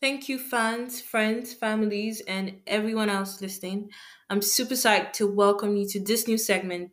Thank 0.00 0.28
you, 0.28 0.38
fans, 0.38 1.00
friends, 1.00 1.52
families, 1.52 2.22
and 2.28 2.60
everyone 2.66 3.10
else 3.10 3.40
listening. 3.40 3.90
I'm 4.30 4.42
super 4.42 4.74
psyched 4.74 5.12
to 5.14 5.26
welcome 5.26 5.76
you 5.76 5.88
to 5.88 6.00
this 6.00 6.28
new 6.28 6.38
segment 6.38 6.92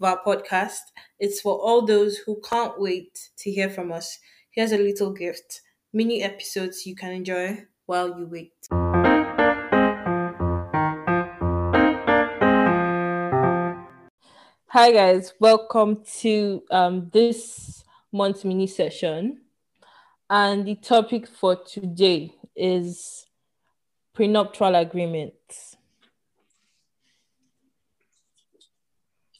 of 0.00 0.06
our 0.06 0.20
podcast. 0.24 0.80
It's 1.18 1.40
for 1.40 1.54
all 1.54 1.84
those 1.84 2.18
who 2.18 2.40
can't 2.48 2.80
wait 2.80 3.30
to 3.38 3.50
hear 3.50 3.68
from 3.68 3.92
us. 3.92 4.18
Here's 4.50 4.72
a 4.72 4.78
little 4.78 5.12
gift 5.12 5.62
mini 5.92 6.22
episodes 6.22 6.86
you 6.86 6.94
can 6.94 7.12
enjoy 7.12 7.64
while 7.86 8.08
you 8.18 8.26
wait. 8.26 8.83
Hi, 14.74 14.90
guys. 14.90 15.32
Welcome 15.38 16.02
to 16.18 16.64
um, 16.68 17.08
this 17.12 17.84
month's 18.10 18.44
mini 18.44 18.66
session. 18.66 19.42
And 20.28 20.66
the 20.66 20.74
topic 20.74 21.28
for 21.28 21.54
today 21.54 22.34
is 22.56 23.24
prenuptial 24.14 24.74
agreements. 24.74 25.76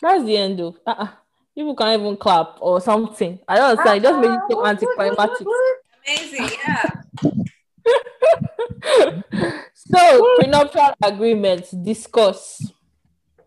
That's 0.01 0.25
the 0.25 0.37
end 0.37 0.61
of 0.61 0.79
uh-uh. 0.87 1.09
People 1.57 1.75
can't 1.75 2.01
even 2.01 2.17
clap 2.17 2.59
or 2.61 2.81
something. 2.81 3.41
I 3.49 3.57
don't 3.57 3.71
understand. 3.71 3.99
It 3.99 4.03
just 4.05 4.21
made 4.21 4.31
it 4.31 4.41
so 4.49 4.65
anticlimactic. 4.65 5.47
Amazing, 6.07 6.51
yeah. 6.65 6.91
so 9.75 10.37
prenuptial 10.39 10.95
agreements 11.03 11.73
discuss. 11.73 12.71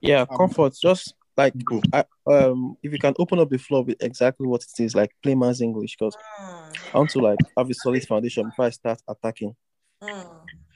Yeah, 0.01 0.25
comfort. 0.25 0.73
Just 0.81 1.13
like 1.37 1.53
I, 1.93 2.03
um, 2.25 2.77
if 2.81 2.91
you 2.91 2.97
can 2.97 3.13
open 3.19 3.39
up 3.39 3.49
the 3.49 3.59
floor 3.59 3.83
with 3.83 3.97
exactly 4.01 4.47
what 4.47 4.63
it 4.63 4.83
is, 4.83 4.95
like 4.95 5.11
plain 5.21 5.39
man's 5.39 5.61
English, 5.61 5.95
because 5.97 6.17
Mm, 6.41 6.77
I 6.93 6.97
want 6.97 7.11
to 7.11 7.19
like 7.19 7.39
have 7.55 7.69
a 7.69 7.73
solid 7.73 8.03
foundation 8.07 8.49
before 8.49 8.65
I 8.65 8.69
start 8.71 9.01
attacking. 9.07 9.55
mm. 10.03 10.25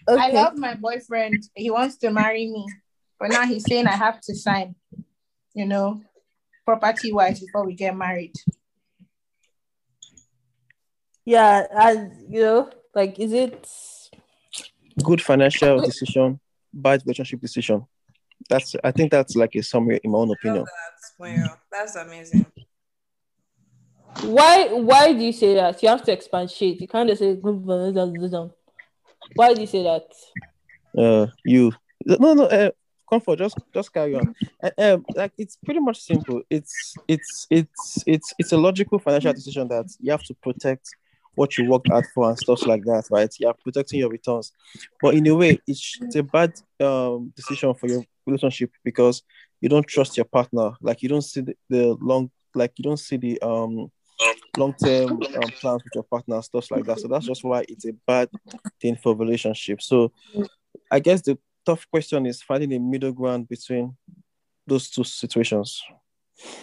I 0.10 0.30
love 0.32 0.58
my 0.58 0.76
boyfriend. 0.76 1.44
He 1.56 1.70
wants 1.72 1.98
to 1.98 2.12
marry 2.12 2.48
me, 2.48 2.68
but 3.20 3.30
now 3.30 3.46
he's 3.46 3.66
saying 3.66 3.88
I 3.88 3.92
have 3.96 4.20
to 4.22 4.36
sign, 4.36 4.76
you 5.54 5.66
know, 5.66 6.02
property 6.66 7.12
wise 7.12 7.40
before 7.40 7.66
we 7.66 7.76
get 7.76 7.96
married. 7.96 8.34
Yeah, 11.26 11.68
and 11.72 12.34
you 12.34 12.42
know, 12.42 12.70
like 12.96 13.20
is 13.20 13.32
it 13.32 13.68
Good 15.04 15.22
financial 15.22 15.80
decision, 15.82 16.40
bad 16.74 17.02
relationship 17.06 17.40
decision. 17.40 17.86
That's 18.52 18.76
I 18.84 18.92
think 18.92 19.12
that's 19.12 19.36
like 19.38 19.56
a 19.56 19.64
summary 19.64 20.02
in 20.04 20.12
my 20.12 20.18
own 20.18 20.32
opinion. 20.32 20.66
Love 20.66 20.68
that. 20.68 21.48
Wow, 21.48 21.58
that's 21.72 21.96
amazing. 21.96 22.46
why 24.24 24.68
why 24.74 25.14
do 25.14 25.20
you 25.20 25.32
say 25.32 25.56
that? 25.56 25.82
You 25.82 25.88
have 25.88 26.04
to 26.04 26.12
expatiate. 26.12 26.82
You 26.82 26.88
can't 26.88 27.08
just 27.08 27.20
say 27.20 27.36
why 29.36 29.54
do 29.54 29.62
you 29.62 29.68
say 29.68 29.84
that? 29.84 30.08
Uh, 30.98 31.28
you 31.46 31.72
no 32.06 32.34
no 32.34 32.44
uh, 32.44 32.72
comfort. 33.10 33.40
Just 33.40 33.58
just 33.74 33.94
carry 33.94 34.16
on. 34.16 34.36
Uh, 34.62 34.72
um, 34.78 35.06
like 35.16 35.32
it's 35.38 35.56
pretty 35.56 35.80
much 35.80 36.02
simple. 36.02 36.42
It's 36.50 36.98
it's 37.08 37.48
it's 37.50 38.04
it's 38.06 38.34
it's 38.38 38.52
a 38.52 38.58
logical 38.58 39.00
financial 39.00 39.32
decision 39.32 39.70
that 39.70 39.86
you 40.02 40.12
have 40.12 40.24
to 40.24 40.34
protect 40.34 40.90
what 41.36 41.58
you 41.58 41.64
worked 41.70 41.88
hard 41.88 42.06
for 42.14 42.28
and 42.28 42.38
stuff 42.38 42.66
like 42.68 42.84
that, 42.84 43.06
right? 43.10 43.34
You're 43.40 43.54
protecting 43.54 44.00
your 44.00 44.10
returns, 44.10 44.52
but 45.02 45.14
in 45.16 45.26
a 45.28 45.36
way, 45.36 45.60
it's, 45.66 45.98
it's 46.02 46.16
a 46.18 46.24
bad 46.24 46.52
um 46.82 47.32
decision 47.36 47.74
for 47.74 47.88
your 47.88 48.04
relationship 48.26 48.72
because 48.84 49.24
you 49.60 49.70
don't 49.70 49.88
trust 49.88 50.18
your 50.18 50.26
partner. 50.26 50.72
Like 50.82 51.02
you 51.02 51.10
don't 51.10 51.22
see 51.22 51.42
the, 51.42 51.56
the 51.70 51.98
long, 52.00 52.32
like 52.56 52.74
you 52.78 52.84
don't 52.84 53.00
see 53.00 53.18
the 53.18 53.42
um 53.42 53.92
long 54.58 54.74
term 54.74 55.12
um, 55.12 55.52
plans 55.62 55.84
with 55.84 55.96
your 55.96 56.04
partner, 56.04 56.42
stuff 56.42 56.70
like 56.72 56.86
that. 56.86 57.00
So 57.00 57.08
that's 57.08 57.28
just 57.28 57.44
why 57.44 57.66
it's 57.68 57.86
a 57.86 57.94
bad 58.06 58.30
thing 58.82 58.96
for 58.96 59.16
relationship. 59.16 59.82
So 59.82 60.12
I 60.90 61.00
guess 61.00 61.22
the 61.22 61.38
tough 61.66 61.86
question 61.90 62.26
is 62.26 62.42
finding 62.42 62.74
a 62.74 62.80
middle 62.80 63.12
ground 63.12 63.48
between 63.48 63.96
those 64.68 64.90
two 64.90 65.04
situations. 65.04 65.82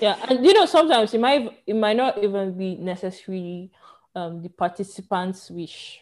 Yeah, 0.01 0.17
and 0.29 0.45
you 0.45 0.53
know 0.53 0.67
sometimes 0.67 1.15
it 1.15 1.21
might 1.21 1.63
it 1.67 1.77
might 1.77 1.97
not 1.97 2.23
even 2.23 2.57
be 2.57 2.77
necessarily 2.77 3.71
um 4.15 4.43
the 4.43 4.49
participants' 4.49 5.51
wish. 5.51 6.01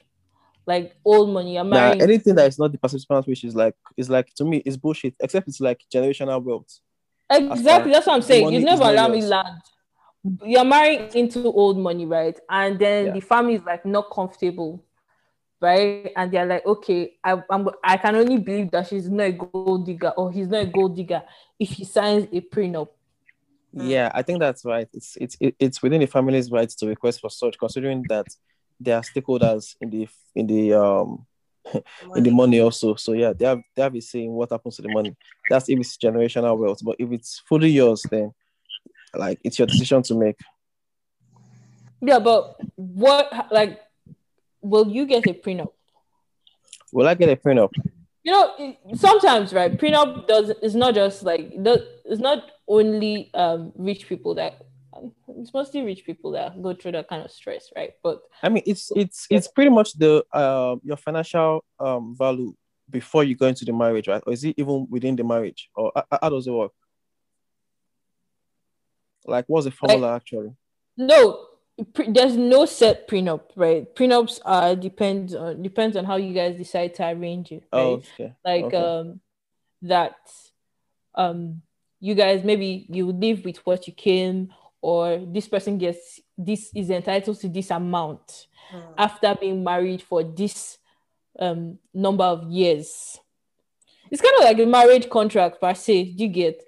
Like 0.66 0.97
old 1.04 1.31
money, 1.31 1.54
you're 1.54 1.65
Now, 1.65 1.91
marrying. 1.91 2.00
anything 2.03 2.34
that 2.34 2.49
is 2.49 2.59
not 2.59 2.72
the 2.72 2.78
participant 2.78 3.27
which 3.27 3.44
is 3.44 3.54
like 3.54 3.75
is 3.97 4.10
like 4.10 4.34
to 4.34 4.44
me 4.44 4.59
is 4.66 4.77
bullshit. 4.77 5.15
Except 5.21 5.47
it's 5.49 5.60
like 5.60 5.81
generational 5.93 6.43
wealth. 6.43 6.81
exactly, 7.31 7.93
that's 7.93 8.06
what 8.06 8.15
I'm 8.15 8.22
saying. 8.22 8.53
You 8.53 8.60
never 8.65 8.84
allow 8.84 9.09
me 9.09 9.22
land. 9.22 9.60
You're 10.44 10.65
marrying 10.65 11.09
into 11.15 11.44
old 11.53 11.78
money, 11.78 12.04
right? 12.04 12.38
And 12.50 12.78
then 12.78 13.06
Yeah. 13.06 13.12
the 13.12 13.21
family 13.21 13.54
is 13.54 13.62
like 13.65 13.87
not 13.87 14.10
comfortable, 14.12 14.84
right? 15.60 16.12
And 16.16 16.32
they're 16.32 16.47
like, 16.47 16.66
okay, 16.66 17.15
I, 17.22 17.41
I'm 17.48 17.69
I 17.84 17.97
can 17.97 18.16
only 18.16 18.38
believe 18.38 18.71
that 18.72 18.88
she's 18.88 19.09
not 19.09 19.25
a 19.25 19.33
gold 19.33 19.87
digger 19.87 20.10
or 20.10 20.33
he's 20.33 20.48
not 20.48 20.62
a 20.62 20.66
gold 20.66 20.97
digger 20.97 21.22
if 21.60 21.69
he 21.71 21.84
signs 21.84 22.25
a 22.33 22.41
prenup. 22.41 22.88
Yeah, 23.72 24.10
I 24.15 24.22
think 24.22 24.41
that's 24.41 24.65
right. 24.65 24.88
It's 24.93 25.16
it's 25.21 25.37
it's 25.41 25.83
within 25.83 26.00
the 26.00 26.06
family's 26.06 26.50
rights 26.50 26.75
to 26.77 26.87
request 26.87 27.21
for 27.21 27.31
such, 27.31 27.59
considering 27.59 28.04
that 28.09 28.27
they 28.78 28.92
are 28.92 29.03
stakeholders 29.03 29.76
in 29.81 29.91
the 29.91 30.09
in 30.34 30.47
the 30.47 30.72
um 30.75 31.26
in 32.16 32.22
the 32.22 32.31
money 32.31 32.60
also. 32.60 32.94
So 32.94 33.12
yeah, 33.12 33.32
they 33.32 33.47
have 33.47 33.60
they 33.75 33.82
have 33.82 33.94
a 33.94 34.00
say 34.00 34.25
in 34.25 34.32
what 34.32 34.50
happens 34.50 34.76
to 34.76 34.82
the 34.82 34.88
money. 34.88 35.16
That's 35.50 35.69
if 35.69 35.78
it's 35.78 35.97
generational 35.97 36.56
wealth. 36.59 36.81
But 36.82 36.97
if 36.98 37.10
it's 37.12 37.41
fully 37.48 37.70
yours, 37.70 38.03
then 38.10 38.32
like 39.15 39.41
it's 39.42 39.59
your 39.59 39.66
decision 39.66 40.03
to 40.04 40.15
make. 40.15 40.36
Yeah, 42.00 42.19
but 42.19 42.56
what 42.76 43.48
like 43.50 43.81
will 44.60 44.88
you 44.88 45.06
get 45.06 45.26
a 45.26 45.34
prenup? 45.34 45.72
Will 46.92 47.09
I 47.09 47.15
get 47.15 47.28
a 47.28 47.36
prenup? 47.36 47.70
You 48.22 48.32
know, 48.32 48.76
sometimes 48.94 49.53
right, 49.53 49.76
prenup 49.76 50.26
does 50.26 50.50
it's 50.62 50.75
not 50.75 50.94
just 50.94 51.22
like 51.22 51.53
it's 51.54 52.20
not 52.20 52.44
only 52.69 53.31
um 53.34 53.72
rich 53.76 54.09
people 54.09 54.34
that 54.34 54.66
it's 55.28 55.52
mostly 55.54 55.82
rich 55.82 56.04
people 56.04 56.32
that 56.32 56.60
go 56.62 56.74
through 56.74 56.92
that 56.92 57.08
kind 57.08 57.22
of 57.22 57.30
stress, 57.30 57.70
right? 57.76 57.92
But 58.02 58.20
I 58.42 58.48
mean, 58.48 58.62
it's 58.66 58.90
it's 58.94 59.26
it's 59.30 59.48
pretty 59.48 59.70
much 59.70 59.94
the 59.94 60.24
uh, 60.32 60.76
your 60.82 60.96
financial 60.96 61.64
um 61.78 62.14
value 62.16 62.54
before 62.88 63.24
you 63.24 63.36
go 63.36 63.46
into 63.46 63.64
the 63.64 63.72
marriage, 63.72 64.08
right? 64.08 64.22
Or 64.26 64.32
is 64.32 64.44
it 64.44 64.54
even 64.58 64.86
within 64.90 65.16
the 65.16 65.24
marriage, 65.24 65.70
or 65.74 65.92
how, 66.20 66.28
does 66.28 66.46
it 66.46 66.52
work? 66.52 66.72
Like, 69.24 69.44
what's 69.48 69.64
the 69.64 69.72
formula 69.72 70.14
actually? 70.14 70.52
no, 70.96 71.46
pre- 71.94 72.10
there's 72.10 72.36
no 72.36 72.64
set 72.64 73.08
prenup, 73.08 73.42
right? 73.56 73.94
Prenups 73.94 74.40
are 74.44 74.74
depends 74.76 75.34
on 75.34 75.62
depends 75.62 75.96
on 75.96 76.04
how 76.04 76.16
you 76.16 76.32
guys 76.32 76.56
decide 76.56 76.94
to 76.94 77.08
arrange 77.08 77.52
it, 77.52 77.64
right? 77.72 77.82
Oh, 77.82 78.02
okay. 78.14 78.34
like 78.44 78.64
okay. 78.64 78.76
um 78.76 79.20
that 79.82 80.16
um 81.14 81.62
you 82.00 82.14
guys 82.14 82.44
maybe 82.44 82.86
you 82.88 83.10
live 83.12 83.44
with 83.44 83.58
what 83.66 83.86
you 83.86 83.92
came 83.92 84.52
or 84.86 85.19
this 85.19 85.48
person 85.48 85.78
gets 85.78 86.20
this 86.38 86.70
is 86.74 86.91
entitled 86.91 87.41
to 87.41 87.48
this 87.48 87.70
amount 87.70 88.47
Mm. 88.72 88.94
after 88.98 89.34
being 89.41 89.62
married 89.62 90.02
for 90.02 90.24
this 90.24 90.78
um 91.38 91.78
number 91.94 92.24
of 92.24 92.50
years. 92.50 93.16
It's 94.10 94.20
kind 94.20 94.34
of 94.38 94.44
like 94.44 94.58
a 94.58 94.66
marriage 94.66 95.08
contract 95.08 95.60
per 95.60 95.72
se 95.74 96.14
you 96.16 96.28
get? 96.28 96.62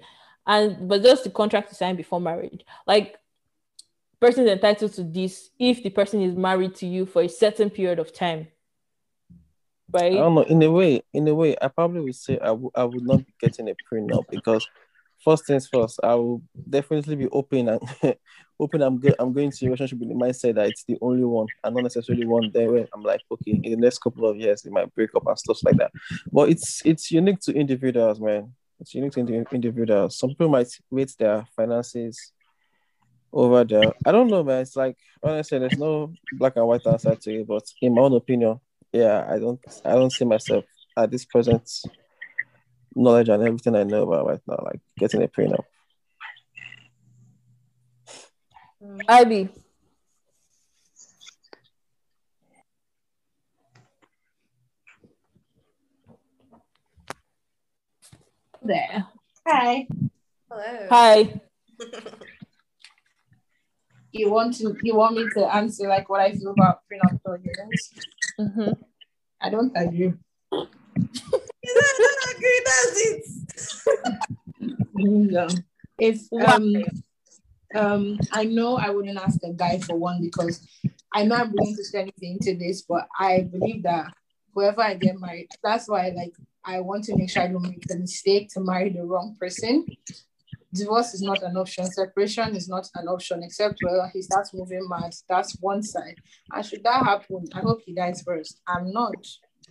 And 0.47 0.89
but 0.89 1.03
just 1.03 1.25
the 1.25 1.31
contract 1.31 1.69
to 1.71 1.75
sign 1.75 1.97
before 1.97 2.21
marriage. 2.21 2.65
Like 2.87 3.17
person 4.21 4.45
is 4.47 4.51
entitled 4.53 4.93
to 4.95 5.03
this 5.05 5.51
if 5.59 5.83
the 5.83 5.91
person 5.91 6.23
is 6.23 6.35
married 6.37 6.75
to 6.77 6.87
you 6.87 7.05
for 7.07 7.23
a 7.23 7.29
certain 7.29 7.69
period 7.71 7.99
of 7.99 8.13
time. 8.13 8.47
Right? 9.93 10.13
I 10.13 10.17
don't 10.17 10.35
know. 10.35 10.43
In 10.43 10.63
a 10.63 10.71
way, 10.71 11.03
in 11.13 11.27
a 11.29 11.35
way, 11.35 11.57
I 11.61 11.69
probably 11.69 12.01
would 12.03 12.15
say 12.15 12.39
I 12.39 12.51
wou- 12.53 12.73
I 12.75 12.85
would 12.85 13.03
not 13.07 13.27
be 13.27 13.35
getting 13.41 13.69
a 13.71 13.75
prenup 13.91 14.25
because 14.31 14.65
first 15.25 15.47
things 15.47 15.69
first, 15.69 16.01
I 16.03 16.15
will 16.15 16.43
definitely 16.69 17.17
be 17.17 17.29
open 17.29 17.69
and 17.69 17.81
open. 18.61 18.83
I'm 18.83 19.01
I'm 19.19 19.33
going 19.33 19.51
to 19.51 19.65
relationship 19.65 19.99
with 19.99 20.09
the 20.09 20.15
mindset 20.15 20.55
that 20.57 20.69
it's 20.69 20.85
the 20.85 20.99
only 21.01 21.25
one 21.25 21.47
and 21.65 21.75
not 21.75 21.85
necessarily 21.85 22.27
one 22.27 22.51
there 22.53 22.71
where 22.71 22.87
I'm 22.95 23.03
like, 23.03 23.21
okay, 23.31 23.61
in 23.63 23.73
the 23.73 23.77
next 23.77 23.99
couple 23.99 24.29
of 24.29 24.37
years 24.37 24.65
it 24.65 24.73
might 24.73 24.95
break 24.95 25.11
up 25.15 25.27
and 25.27 25.39
stuff 25.39 25.59
like 25.65 25.77
that. 25.77 25.93
But 26.33 26.51
it's 26.51 26.83
it's 26.85 27.11
unique 27.11 27.41
to 27.41 27.53
individuals, 27.53 28.21
man. 28.21 28.53
It's 28.81 28.95
unique 28.95 29.13
to 29.13 29.21
indi- 29.21 29.45
individuals. 29.53 30.19
Some 30.19 30.31
people 30.31 30.49
might 30.49 30.69
rate 30.91 31.13
their 31.19 31.47
finances 31.57 32.33
over 33.33 33.65
there. 33.65 33.93
I 34.07 34.13
don't 34.13 34.29
know, 34.29 34.45
man. 34.45 34.63
It's 34.63 34.77
like 34.77 34.97
honestly, 35.23 35.59
there's 35.59 35.79
no 35.79 36.13
black 36.33 36.55
and 36.57 36.67
white 36.67 36.87
answer 36.87 37.15
to 37.15 37.41
it. 37.41 37.47
But 37.47 37.65
in 37.83 37.95
my 37.95 38.03
own 38.03 38.15
opinion, 38.15 38.61
yeah, 38.93 39.27
I 39.29 39.39
don't 39.39 39.61
I 39.85 39.93
don't 39.93 40.13
see 40.13 40.25
myself 40.25 40.65
at 40.97 41.11
this 41.11 41.25
present 41.25 41.69
knowledge 42.95 43.29
and 43.29 43.43
everything 43.43 43.77
I 43.77 43.85
know 43.85 44.03
about 44.05 44.27
right 44.27 44.41
now, 44.47 44.61
like 44.65 44.81
getting 44.99 45.23
a 45.23 45.29
prenup. 45.29 45.65
ib 49.09 49.49
there. 58.63 59.07
Hi. 59.47 59.87
Hello. 60.51 60.87
Hi. 60.91 61.41
You 64.13 64.31
want 64.31 64.55
to 64.59 64.77
you 64.83 64.95
want 64.97 65.17
me 65.17 65.29
to 65.35 65.47
answer 65.55 65.89
like 65.89 66.09
what 66.09 66.21
I 66.21 66.33
feel 66.33 66.51
about 66.53 66.87
prenatal 66.87 67.37
units? 67.39 67.93
Mhm. 68.39 68.77
I 69.41 69.51
don't 69.51 69.73
agree. 69.77 70.15
Don't, 71.75 72.37
agree, 72.37 72.61
it. 74.99 75.65
If 75.99 76.33
um 76.33 76.75
um 77.75 78.19
I 78.33 78.45
know 78.45 78.77
I 78.77 78.91
wouldn't 78.91 79.19
ask 79.19 79.39
a 79.45 79.53
guy 79.53 79.79
for 79.81 79.97
one 79.97 80.21
because 80.23 80.67
I'm 81.15 81.29
willing 81.29 81.75
to 81.77 81.85
spend 81.85 82.13
anything 82.21 82.39
into 82.41 82.59
this, 82.59 82.83
but 82.83 83.09
I 83.19 83.49
believe 83.51 83.83
that 83.85 84.13
whoever 84.55 84.83
I 84.83 84.95
get 84.95 85.19
married, 85.21 85.49
that's 85.63 85.89
why 85.89 86.13
like 86.15 86.35
I 86.65 86.81
want 86.81 87.05
to 87.05 87.17
make 87.17 87.31
sure 87.31 87.43
I 87.43 87.49
don't 87.49 87.63
make 87.63 87.87
the 87.87 87.99
mistake 87.99 88.51
to 88.51 88.61
marry 88.61 88.91
the 88.91 89.05
wrong 89.05 89.37
person. 89.41 89.87
Divorce 90.73 91.15
is 91.15 91.23
not 91.23 91.43
an 91.43 91.57
option, 91.57 91.87
separation 91.87 92.55
is 92.55 92.69
not 92.69 92.87
an 92.95 93.09
option, 93.09 93.43
except 93.43 93.81
where 93.81 94.11
he 94.13 94.21
starts 94.21 94.53
moving 94.53 94.87
mad. 94.87 95.15
That's 95.27 95.57
one 95.61 95.83
side. 95.83 96.17
And 96.53 96.65
should 96.65 96.85
that 96.85 97.05
happen, 97.05 97.47
I 97.55 97.61
hope 97.61 97.81
he 97.87 97.95
dies 97.95 98.23
first. 98.23 98.61
I'm 98.67 98.93
not 98.93 99.15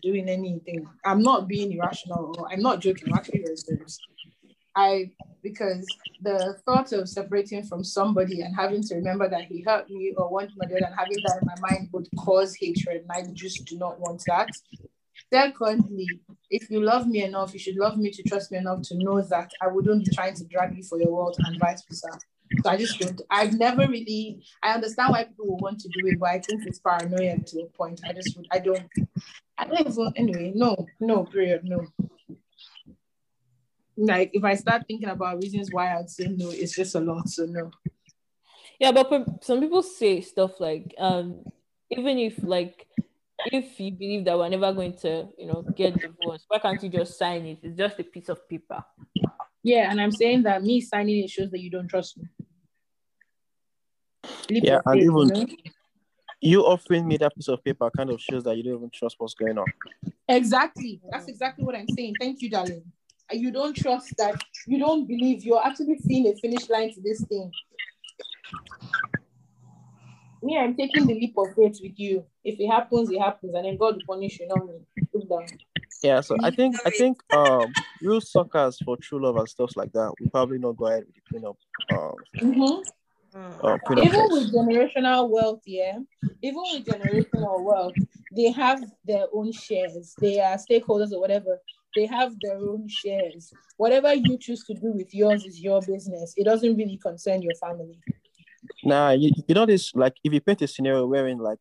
doing 0.01 0.29
anything. 0.29 0.87
I'm 1.05 1.21
not 1.21 1.47
being 1.47 1.71
irrational 1.71 2.35
or 2.37 2.51
I'm 2.51 2.61
not 2.61 2.79
joking. 2.79 3.09
I'm 3.09 3.17
actually 3.17 3.43
very 3.43 3.57
serious. 3.57 3.99
I 4.75 5.11
because 5.43 5.87
the 6.21 6.57
thought 6.65 6.91
of 6.91 7.07
separating 7.07 7.63
from 7.63 7.83
somebody 7.83 8.41
and 8.41 8.55
having 8.55 8.83
to 8.83 8.95
remember 8.95 9.29
that 9.29 9.45
he 9.45 9.61
hurt 9.61 9.89
me 9.89 10.13
or 10.17 10.29
wanted 10.29 10.53
my 10.57 10.67
dad 10.67 10.83
and 10.83 10.95
having 10.97 11.21
that 11.23 11.39
in 11.41 11.47
my 11.47 11.69
mind 11.69 11.89
would 11.91 12.07
cause 12.19 12.55
hatred. 12.55 13.03
And 13.03 13.11
I 13.11 13.31
just 13.33 13.65
do 13.65 13.77
not 13.77 13.99
want 13.99 14.23
that. 14.27 14.49
Secondly, 15.31 16.19
if 16.49 16.69
you 16.69 16.81
love 16.81 17.07
me 17.07 17.23
enough, 17.23 17.53
you 17.53 17.59
should 17.59 17.75
love 17.75 17.97
me 17.97 18.11
to 18.11 18.23
trust 18.23 18.51
me 18.51 18.57
enough 18.57 18.81
to 18.83 18.97
know 18.97 19.21
that 19.21 19.51
I 19.61 19.67
wouldn't 19.67 20.05
be 20.05 20.15
trying 20.15 20.35
to 20.35 20.45
drag 20.45 20.75
you 20.77 20.83
for 20.83 20.99
your 20.99 21.11
world 21.11 21.37
and 21.45 21.59
vice 21.59 21.83
versa. 21.83 22.19
So 22.63 22.69
I 22.69 22.77
just 22.77 22.99
don't. 22.99 23.21
I've 23.29 23.53
never 23.53 23.87
really. 23.87 24.43
I 24.63 24.73
understand 24.73 25.11
why 25.11 25.25
people 25.25 25.47
will 25.47 25.59
want 25.59 25.79
to 25.81 25.89
do 25.89 26.07
it, 26.07 26.19
but 26.19 26.29
I 26.29 26.39
think 26.39 26.65
it's 26.65 26.79
paranoia 26.79 27.37
to 27.39 27.61
a 27.61 27.65
point. 27.67 28.01
I 28.05 28.13
just 28.13 28.35
would. 28.37 28.47
I 28.51 28.59
don't. 28.59 28.89
I 29.57 29.65
don't 29.65 29.87
even. 29.87 30.13
Anyway, 30.15 30.51
no, 30.55 30.85
no. 30.99 31.23
Period. 31.25 31.61
No. 31.63 31.85
Like 33.97 34.29
if 34.33 34.43
I 34.43 34.53
start 34.53 34.83
thinking 34.87 35.09
about 35.09 35.41
reasons 35.41 35.69
why 35.71 35.97
I'd 35.97 36.09
say 36.09 36.27
no, 36.27 36.49
it's 36.51 36.75
just 36.75 36.93
a 36.95 36.99
lot. 36.99 37.27
So 37.29 37.45
no. 37.45 37.71
Yeah, 38.79 38.91
but 38.91 39.43
some 39.43 39.59
people 39.59 39.81
say 39.81 40.21
stuff 40.21 40.59
like, 40.59 40.93
um, 40.99 41.43
even 41.89 42.19
if 42.19 42.37
like, 42.43 42.85
if 43.51 43.79
you 43.79 43.91
believe 43.91 44.25
that 44.25 44.37
we're 44.37 44.49
never 44.49 44.71
going 44.71 44.93
to, 44.97 45.27
you 45.37 45.47
know, 45.47 45.63
get 45.75 45.99
divorced, 45.99 46.45
why 46.47 46.59
can't 46.59 46.81
you 46.83 46.89
just 46.89 47.17
sign 47.17 47.45
it? 47.47 47.57
It's 47.63 47.75
just 47.77 47.99
a 47.99 48.03
piece 48.03 48.29
of 48.29 48.47
paper. 48.47 48.83
Yeah, 49.63 49.89
and 49.89 49.99
I'm 49.99 50.11
saying 50.11 50.43
that 50.43 50.61
me 50.61 50.79
signing 50.81 51.23
it 51.23 51.29
shows 51.31 51.49
that 51.49 51.59
you 51.59 51.71
don't 51.71 51.87
trust 51.87 52.19
me. 52.19 52.25
Leap 54.51 54.63
Yeah, 54.63 54.75
of 54.77 54.81
and 54.85 54.93
faith, 54.99 55.03
you 55.03 55.23
even- 55.23 55.27
know? 55.33 55.45
You 56.41 56.61
offering 56.61 57.07
me 57.07 57.17
that 57.17 57.35
piece 57.35 57.47
of 57.47 57.63
paper 57.63 57.89
kind 57.89 58.09
of 58.09 58.21
shows 58.21 58.43
that 58.43 58.55
you 58.55 58.63
don't 58.63 58.75
even 58.75 58.89
trust 58.91 59.15
what's 59.17 59.33
going 59.33 59.57
on. 59.57 59.67
Exactly. 60.29 61.01
That's 61.11 61.27
exactly 61.27 61.63
what 61.63 61.75
I'm 61.75 61.87
saying. 61.87 62.17
Thank 62.19 62.41
you, 62.41 62.49
darling. 62.49 62.83
You 63.31 63.51
don't 63.51 63.75
trust 63.75 64.15
that. 64.17 64.41
You 64.65 64.79
don't 64.79 65.07
believe 65.07 65.43
you're 65.43 65.65
actually 65.65 65.97
seeing 65.97 66.27
a 66.27 66.35
finish 66.35 66.69
line 66.69 66.93
to 66.93 67.01
this 67.01 67.23
thing. 67.23 67.51
Me, 70.43 70.57
I'm 70.57 70.75
taking 70.75 71.07
the 71.07 71.13
leap 71.13 71.33
of 71.37 71.55
faith 71.55 71.79
with 71.81 71.99
you. 71.99 72.23
If 72.43 72.59
it 72.59 72.67
happens, 72.67 73.09
it 73.09 73.19
happens, 73.19 73.55
and 73.55 73.65
then 73.65 73.77
God 73.77 73.95
will 73.95 74.15
punish 74.15 74.39
you, 74.39 74.47
not 74.47 74.67
me. 74.67 74.75
Look 75.13 75.27
down. 75.27 75.47
Yeah, 76.03 76.21
so 76.21 76.37
I 76.43 76.51
think 76.51 76.75
I 76.85 76.91
think 76.91 77.21
um 77.33 77.75
real 77.99 78.21
suckers 78.21 78.79
for 78.79 78.97
true 78.97 79.23
love 79.23 79.37
and 79.37 79.49
stuff 79.49 79.75
like 79.75 79.91
that, 79.93 80.13
we 80.19 80.29
probably 80.29 80.59
not 80.59 80.77
go 80.77 80.85
ahead 80.85 81.05
with 81.05 81.15
the 81.15 81.21
cleanup. 81.27 81.57
um 81.89 82.23
Mm. 82.39 82.83
Uh, 83.35 83.77
Even 83.97 84.11
talks. 84.11 84.33
with 84.33 84.53
generational 84.53 85.29
wealth, 85.29 85.61
yeah, 85.65 85.97
even 86.41 86.63
with 86.73 86.85
generational 86.85 87.63
wealth, 87.63 87.95
they 88.35 88.51
have 88.51 88.83
their 89.05 89.25
own 89.33 89.51
shares. 89.51 90.15
They 90.19 90.39
are 90.39 90.57
stakeholders 90.57 91.11
or 91.11 91.19
whatever. 91.19 91.59
They 91.95 92.05
have 92.05 92.39
their 92.41 92.57
own 92.57 92.87
shares. 92.87 93.53
Whatever 93.77 94.13
you 94.13 94.37
choose 94.37 94.63
to 94.65 94.73
do 94.73 94.91
with 94.91 95.13
yours 95.13 95.45
is 95.45 95.61
your 95.61 95.81
business. 95.81 96.33
It 96.37 96.45
doesn't 96.45 96.75
really 96.75 96.97
concern 96.97 97.41
your 97.41 97.55
family. 97.55 97.99
Nah, 98.83 99.11
you, 99.11 99.31
you 99.47 99.55
know 99.55 99.65
this 99.65 99.93
like 99.95 100.15
if 100.23 100.33
you 100.33 100.41
paint 100.41 100.61
a 100.61 100.67
scenario 100.67 101.05
wherein 101.07 101.37
like 101.39 101.59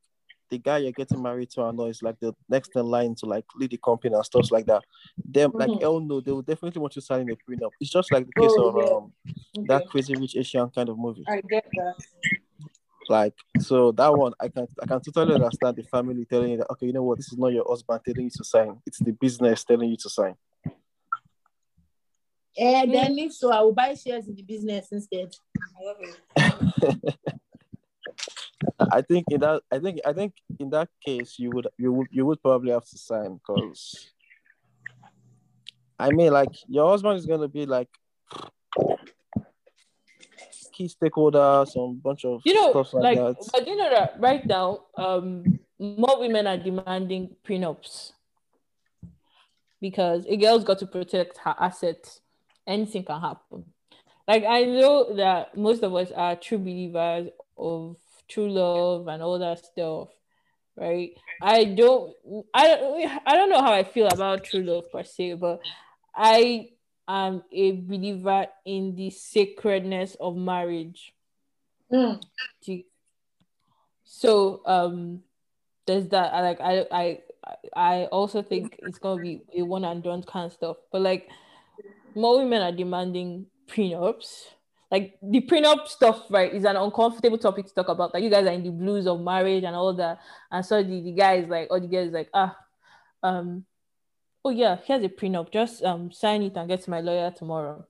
the 0.51 0.59
guy 0.59 0.79
you're 0.79 0.93
getting 0.93 1.23
married 1.23 1.51
to 1.51 1.63
I 1.63 1.71
know 1.73 1.87
is 1.87 2.03
like 2.03 2.19
the 2.21 2.35
next 2.49 2.75
in 2.77 2.87
line 2.87 3.15
to 3.17 3.27
like 3.27 3.45
lead 3.57 3.71
the 3.71 3.77
company 3.79 4.15
and 4.15 4.25
stuff 4.25 4.51
like 4.51 4.67
that, 4.67 4.85
them 5.25 5.53
like 5.55 5.71
Mhm. 5.71 5.81
hell 5.81 6.01
no, 6.01 6.21
they 6.21 6.33
will 6.33 6.43
definitely 6.43 6.81
want 6.81 6.95
you 6.97 7.03
signing 7.03 7.31
a 7.31 7.37
prenup. 7.37 7.71
It's 7.81 7.91
just 7.91 8.13
like 8.13 8.27
the 8.27 8.33
case 8.41 8.53
Oh, 8.59 8.69
of 8.69 8.77
yeah. 8.77 8.95
um 8.97 9.13
that 9.67 9.89
crazy 9.89 10.15
rich 10.15 10.37
Asian 10.37 10.69
kind 10.71 10.89
of 10.89 10.99
movie. 10.99 11.25
I 11.29 11.41
get 11.41 11.65
that. 11.75 11.95
Like 13.09 13.35
so 13.61 13.93
that 13.93 14.15
one 14.15 14.33
I 14.41 14.49
can 14.49 14.67
I 14.83 14.87
can 14.87 15.01
totally 15.01 15.35
understand 15.35 15.77
the 15.77 15.83
family 15.85 16.25
telling 16.25 16.51
you 16.53 16.57
that 16.59 16.71
okay, 16.73 16.87
you 16.87 16.93
know 16.93 17.03
what, 17.05 17.19
this 17.19 17.33
is 17.33 17.39
not 17.39 17.53
your 17.53 17.65
husband 17.69 18.01
telling 18.05 18.25
you 18.25 18.31
to 18.31 18.45
sign. 18.45 18.81
It's 18.87 18.99
the 18.99 19.13
business 19.13 19.65
telling 19.65 19.91
you 19.91 19.97
to 19.99 20.11
sign. 20.11 20.35
And 22.59 22.93
then 22.95 23.19
if 23.19 23.35
so, 23.35 23.53
I 23.53 23.61
will 23.61 23.73
buy 23.75 23.95
shares 23.95 24.27
in 24.29 24.35
the 24.35 24.43
business 24.43 24.89
instead. 24.91 25.35
I 28.63 28.67
love 28.79 28.89
it. 28.89 28.95
I 28.95 29.03
think 29.03 29.25
in 29.31 29.41
that 29.41 29.63
I 29.73 29.79
think 29.79 30.01
I 30.05 30.13
think 30.13 30.35
in 30.59 30.71
that 30.71 30.89
case 31.05 31.39
you 31.39 31.51
would 31.51 31.69
you 31.79 31.93
would 31.93 32.09
you 32.11 32.27
would 32.27 32.43
probably 32.43 32.73
have 32.73 32.85
to 32.85 32.99
sign 32.99 33.35
because 33.35 34.11
I 35.99 36.11
mean 36.11 36.33
like 36.33 36.53
your 36.69 36.89
husband 36.89 37.19
is 37.19 37.27
gonna 37.27 37.49
be 37.49 37.67
like 37.67 37.89
key 40.77 40.89
stakeholder, 40.89 41.65
some 41.67 41.97
bunch 42.03 42.25
of 42.25 42.43
You 42.45 42.55
know, 42.55 42.71
stuff 42.71 42.93
like, 42.95 43.19
like, 43.19 43.37
that. 43.39 43.51
but 43.53 43.67
you 43.67 43.77
know 43.77 43.91
that 43.91 44.17
right 44.19 44.45
now, 44.45 44.85
um, 44.97 45.59
more 45.79 46.21
women 46.21 46.47
are 46.47 46.59
demanding 46.59 47.35
prenups 47.47 48.13
because 49.81 50.27
a 50.27 50.37
girl's 50.37 50.65
got 50.65 50.79
to 50.81 50.87
protect 50.87 51.39
her 51.39 51.55
assets. 51.59 52.21
Anything 52.67 53.05
can 53.05 53.21
happen. 53.21 53.65
Like 54.29 54.45
I 54.45 54.65
know 54.65 55.15
that 55.17 55.57
most 55.57 55.83
of 55.83 55.95
us 55.95 56.11
are 56.11 56.37
true 56.37 56.59
believers 56.59 57.29
of 57.57 57.97
true 58.29 58.51
love 58.51 59.09
and 59.09 59.23
all 59.23 59.39
that 59.39 59.65
stuff, 59.65 60.09
right? 60.77 61.11
I 61.41 61.65
don't, 61.65 62.15
I 62.55 62.69
don't, 62.69 63.21
I 63.27 63.37
don't 63.37 63.51
know 63.51 63.61
how 63.61 63.73
I 63.73 63.85
feel 63.85 64.09
about 64.09 64.45
true 64.45 64.63
love 64.63 64.91
per 64.91 65.05
se, 65.05 65.35
but 65.35 65.61
I 66.15 66.71
am 67.09 67.43
a 67.53 67.73
believer 67.73 68.47
in 68.65 68.95
the 68.95 69.11
sacredness 69.11 70.17
of 70.21 70.37
marriage. 70.37 71.13
Mm. 71.93 72.21
So 74.05 74.63
um 74.67 75.23
there's 75.87 76.09
that 76.09 76.33
like 76.33 76.61
I 76.61 76.87
I 76.91 77.19
I 77.75 78.05
also 78.07 78.43
think 78.43 78.77
it's 78.79 78.99
gonna 78.99 79.21
be 79.21 79.43
a 79.57 79.63
one 79.63 79.85
and 79.85 80.03
done 80.03 80.23
kind 80.23 80.47
of 80.47 80.53
stuff. 80.53 80.77
But 80.91 81.03
like 81.03 81.29
more 82.15 82.39
women 82.39 82.63
are 82.63 82.73
demanding 82.73 83.47
prenups. 83.69 84.47
Like 84.91 85.19
the 85.21 85.41
prenup 85.41 85.89
stuff, 85.89 86.27
right, 86.31 86.53
is 86.53 86.65
an 86.65 86.77
uncomfortable 86.77 87.39
topic 87.39 87.67
to 87.67 87.75
talk 87.75 87.89
about. 87.89 88.15
Like 88.15 88.23
you 88.23 88.31
guys 88.31 88.47
are 88.47 88.53
in 88.53 88.63
the 88.63 88.71
blues 88.71 89.07
of 89.07 89.21
marriage 89.21 89.65
and 89.65 89.75
all 89.75 89.93
that. 89.95 90.21
And 90.51 90.65
so 90.65 90.83
the, 90.83 91.01
the 91.01 91.13
guy 91.13 91.35
is 91.35 91.49
like, 91.49 91.69
or 91.71 91.81
the 91.81 91.89
girl 91.89 92.07
is 92.07 92.13
like, 92.13 92.31
ah, 92.33 92.57
um, 93.23 93.65
oh 94.45 94.51
yeah, 94.51 94.77
here's 94.85 95.03
a 95.03 95.09
prenup. 95.09 95.51
Just 95.53 95.83
um 95.83 96.13
sign 96.13 96.43
it 96.43 96.57
and 96.57 96.69
get 96.69 96.83
to 96.83 96.91
my 96.91 97.01
lawyer 97.01 97.33
tomorrow. 97.33 97.85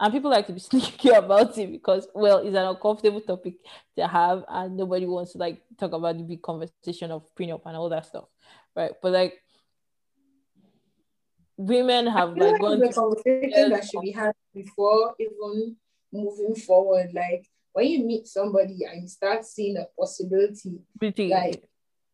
And 0.00 0.12
people 0.12 0.30
like 0.30 0.46
to 0.48 0.52
be 0.52 0.60
sneaky 0.60 1.10
about 1.10 1.56
it 1.56 1.70
because, 1.70 2.08
well, 2.14 2.38
it's 2.38 2.56
an 2.56 2.66
uncomfortable 2.66 3.20
topic 3.20 3.54
to 3.96 4.06
have, 4.08 4.44
and 4.48 4.76
nobody 4.76 5.06
wants 5.06 5.32
to 5.32 5.38
like 5.38 5.62
talk 5.78 5.92
about 5.92 6.16
the 6.16 6.24
big 6.24 6.42
conversation 6.42 7.12
of 7.12 7.32
prenup 7.36 7.62
and 7.64 7.76
all 7.76 7.88
that 7.88 8.06
stuff, 8.06 8.24
right? 8.74 8.92
But 9.00 9.12
like, 9.12 9.42
women 11.56 12.06
have 12.06 12.36
like 12.36 12.52
like 12.52 12.60
gone 12.60 12.80
to 12.80 12.92
conversation 12.92 13.70
that 13.70 13.84
should 13.84 14.00
be 14.00 14.12
had 14.12 14.32
before 14.54 15.14
even 15.18 15.76
moving 16.12 16.54
forward. 16.54 17.10
Like 17.14 17.46
when 17.72 17.86
you 17.86 18.04
meet 18.04 18.26
somebody 18.26 18.78
and 18.90 19.02
you 19.02 19.08
start 19.08 19.44
seeing 19.44 19.76
a 19.76 19.86
possibility, 19.98 20.80
pretty 20.98 21.28
like 21.28 21.62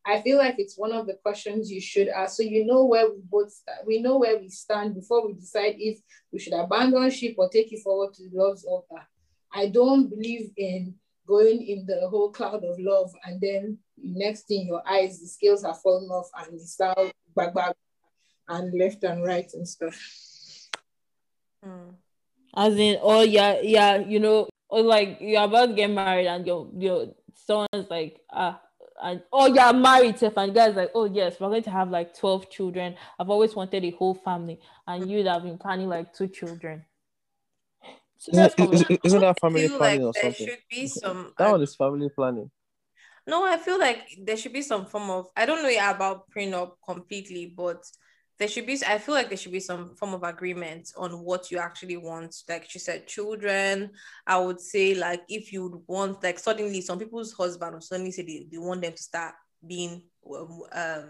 I 0.07 0.21
feel 0.21 0.37
like 0.37 0.57
it's 0.59 0.77
one 0.77 0.93
of 0.93 1.07
the 1.07 1.15
questions 1.15 1.71
you 1.71 1.81
should 1.81 2.09
ask. 2.09 2.37
So 2.37 2.43
you 2.43 2.67
know 2.67 2.85
where 2.85 3.09
we 3.09 3.21
both 3.23 3.51
sta- 3.51 3.85
we 3.87 4.03
know 4.03 4.19
where 4.19 4.39
we 4.39 4.51
stand 4.51 4.95
before 4.95 5.27
we 5.27 5.33
decide 5.33 5.77
if 5.79 5.99
we 6.31 6.39
should 6.39 6.53
abandon 6.53 7.11
ship 7.11 7.37
or 7.39 7.49
take 7.49 7.73
it 7.73 7.83
forward 7.83 8.13
to 8.15 8.29
the 8.29 8.37
love's 8.37 8.65
altar. 8.65 9.07
I 9.53 9.69
don't 9.69 10.11
believe 10.11 10.51
in 10.57 10.95
going 11.27 11.63
in 11.63 11.87
the 11.87 12.07
whole 12.09 12.31
cloud 12.31 12.65
of 12.65 12.79
love 12.79 13.13
and 13.25 13.41
then 13.41 13.79
next 13.97 14.43
thing 14.43 14.67
your 14.67 14.83
eyes, 14.87 15.21
the 15.21 15.27
scales 15.27 15.65
are 15.65 15.75
falling 15.75 16.11
off 16.11 16.29
and 16.39 16.61
you 16.61 16.67
start 16.67 16.99
back 17.35 17.55
back 17.55 17.75
and 18.49 18.79
left 18.79 19.03
and 19.05 19.25
right 19.25 19.51
and 19.55 19.67
stuff. 19.67 19.99
Mm. 21.65 21.95
As 22.57 22.77
in, 22.77 22.99
oh 23.03 23.23
yeah, 23.23 23.61
yeah, 23.63 23.97
you 23.99 24.21
know, 24.21 24.49
or 24.69 24.83
like 24.83 25.19
you're 25.21 25.45
about 25.45 25.67
to 25.67 25.75
get 25.75 25.91
married 25.91 26.27
and 26.27 26.47
your 26.47 26.69
your 26.77 27.07
someone's 27.35 27.91
like, 27.91 28.21
ah, 28.33 28.61
and 29.03 29.23
oh 29.33 29.47
yeah, 29.47 29.69
I'm 29.69 29.83
married, 29.83 30.17
Steph, 30.17 30.37
and 30.37 30.51
the 30.51 30.55
guy's 30.55 30.77
like, 30.77 30.91
oh 30.95 31.05
yes, 31.07 31.37
we're 31.41 31.49
going 31.49 31.63
to 31.65 31.71
have 31.71 31.91
like 31.91 32.17
12 32.17 32.51
children. 32.51 32.97
I've 33.19 33.31
always 33.31 33.55
wanted 33.55 33.85
a 33.85 33.91
whole 33.91 34.15
family, 34.15 34.61
and 34.87 35.11
you'd 35.11 35.27
have 35.27 35.43
been 35.43 35.59
planning 35.59 35.89
like 35.89 36.13
two 36.15 36.29
children. 36.29 36.85
So 38.19 38.33
Isn't, 38.33 38.45
is- 38.47 38.51
is- 38.53 38.83
common. 38.83 38.99
isn't 39.05 39.21
that 39.21 39.41
family 39.41 39.69
planning 39.69 40.03
like 40.05 40.09
or 40.09 40.13
there 40.15 40.23
something? 40.33 40.47
should 40.47 40.59
be 40.71 40.87
some. 40.87 41.35
That 41.39 41.51
one 41.51 41.63
is 41.63 41.75
family 41.75 42.09
planning. 42.09 42.51
No, 43.27 43.45
I 43.45 43.57
feel 43.57 43.79
like 43.79 44.01
there 44.23 44.37
should 44.37 44.53
be 44.53 44.63
some 44.63 44.87
form 44.87 45.11
of 45.11 45.29
I 45.37 45.47
don't 45.47 45.63
know 45.63 45.91
about 45.91 46.31
prenup 46.31 46.73
completely, 46.87 47.53
but 47.57 47.83
there 48.39 48.49
should 48.49 48.67
be 48.67 48.79
I 48.87 48.99
feel 48.99 49.15
like 49.15 49.29
there 49.29 49.39
should 49.39 49.53
be 49.53 49.61
some 49.61 49.95
form 49.97 50.15
of 50.15 50.23
agreement 50.23 50.93
on 50.97 51.21
what 51.21 51.51
you 51.51 51.59
actually 51.59 51.97
want. 51.97 52.35
Like 52.49 52.69
she 52.69 52.79
said, 52.79 53.07
children. 53.07 53.91
I 54.27 54.39
would 54.39 54.61
say 54.61 54.95
like 54.95 55.23
if 55.29 55.53
you 55.53 55.83
want 55.87 56.23
like 56.23 56.39
suddenly 56.39 56.81
some 56.81 56.99
people's 56.99 57.33
husband 57.33 57.75
will 57.75 57.81
suddenly 57.81 58.11
say 58.11 58.23
they, 58.23 58.47
they 58.51 58.59
want 58.59 58.83
them 58.83 58.93
to 58.93 59.03
start 59.03 59.35
being 59.67 60.03
um, 60.31 60.63
um 60.73 61.09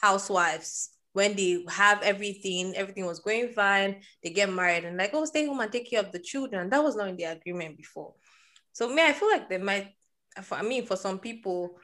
housewives 0.00 0.90
when 1.12 1.36
they 1.36 1.64
have 1.68 2.02
everything, 2.02 2.74
everything 2.74 3.06
was 3.06 3.20
going 3.20 3.48
fine, 3.50 4.00
they 4.22 4.30
get 4.30 4.52
married 4.52 4.84
and 4.84 4.96
like, 4.96 5.10
oh, 5.12 5.24
stay 5.24 5.46
home 5.46 5.60
and 5.60 5.70
take 5.70 5.88
care 5.88 6.00
of 6.00 6.10
the 6.10 6.18
children. 6.18 6.68
That 6.68 6.82
was 6.82 6.96
not 6.96 7.08
in 7.08 7.16
the 7.16 7.24
agreement 7.24 7.76
before. 7.76 8.14
So 8.72 8.92
me, 8.92 9.00
I 9.00 9.12
feel 9.12 9.30
like 9.30 9.48
they 9.48 9.58
might 9.58 9.92
for 10.42 10.56
I 10.56 10.62
mean, 10.62 10.86
for 10.86 10.96
some 10.96 11.18
people, 11.18 11.76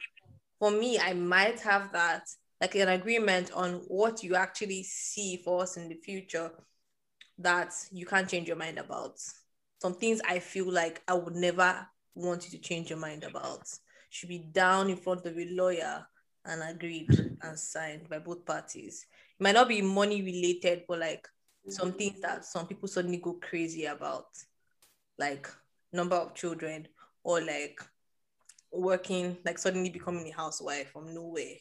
for 0.59 0.71
me, 0.71 0.99
I 0.99 1.13
might 1.13 1.59
have 1.61 1.91
that 1.93 2.23
like 2.61 2.75
an 2.75 2.89
agreement 2.89 3.51
on 3.53 3.81
what 3.87 4.23
you 4.23 4.35
actually 4.35 4.83
see 4.83 5.37
for 5.37 5.63
us 5.63 5.77
in 5.77 5.89
the 5.89 5.95
future 5.95 6.51
that 7.39 7.73
you 7.91 8.05
can't 8.05 8.29
change 8.29 8.47
your 8.47 8.55
mind 8.55 8.77
about. 8.77 9.19
Some 9.81 9.95
things 9.95 10.21
I 10.29 10.37
feel 10.37 10.71
like 10.71 11.01
I 11.07 11.15
would 11.15 11.35
never 11.35 11.87
want 12.13 12.45
you 12.45 12.51
to 12.51 12.63
change 12.63 12.91
your 12.91 12.99
mind 12.99 13.23
about. 13.23 13.67
Should 14.11 14.29
be 14.29 14.37
down 14.37 14.91
in 14.91 14.97
front 14.97 15.25
of 15.25 15.35
a 15.35 15.45
lawyer 15.49 16.05
and 16.45 16.61
agreed 16.61 17.09
and 17.41 17.57
signed 17.57 18.07
by 18.07 18.19
both 18.19 18.45
parties. 18.45 19.07
It 19.39 19.43
might 19.43 19.55
not 19.55 19.67
be 19.67 19.81
money 19.81 20.21
related, 20.21 20.83
but 20.87 20.99
like 20.99 21.27
some 21.67 21.93
things 21.93 22.21
that 22.21 22.45
some 22.45 22.67
people 22.67 22.87
suddenly 22.87 23.17
go 23.17 23.33
crazy 23.33 23.85
about, 23.85 24.27
like 25.17 25.49
number 25.91 26.15
of 26.15 26.35
children 26.35 26.87
or 27.23 27.41
like 27.41 27.79
working, 28.71 29.37
like 29.45 29.57
suddenly 29.57 29.89
becoming 29.89 30.27
a 30.27 30.35
housewife 30.35 30.91
from 30.91 31.13
nowhere. 31.13 31.55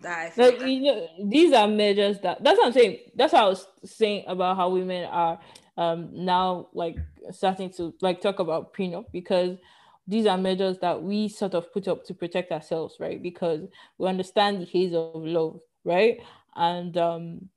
That 0.00 0.18
I 0.18 0.30
like 0.42 0.58
like- 0.60 0.68
you 0.68 0.80
know 0.82 1.08
these 1.24 1.52
are 1.52 1.68
measures 1.68 2.20
that 2.20 2.42
that's 2.42 2.58
what 2.58 2.66
i'm 2.68 2.72
saying. 2.72 2.98
That's 3.14 3.32
what 3.32 3.42
i 3.42 3.46
was 3.48 3.66
saying 3.84 4.24
about 4.26 4.56
how 4.56 4.70
women 4.70 5.04
are 5.04 5.38
um 5.76 6.10
now 6.12 6.68
like 6.72 6.96
starting 7.30 7.70
to 7.74 7.94
like 8.00 8.20
talk 8.20 8.38
about 8.38 8.74
prenup 8.74 9.06
because 9.12 9.58
these 10.06 10.26
are 10.26 10.38
measures 10.38 10.78
that 10.78 11.02
we 11.02 11.28
sort 11.28 11.54
of 11.54 11.72
put 11.72 11.86
up 11.86 12.04
to 12.04 12.14
protect 12.14 12.50
ourselves 12.50 12.96
right? 12.98 13.22
Because 13.22 13.68
we 13.98 14.08
understand 14.08 14.60
the 14.62 14.66
haze 14.66 14.94
of 14.94 15.14
love 15.14 15.60
right? 15.84 16.18
And 16.56 16.96
um 16.96 17.48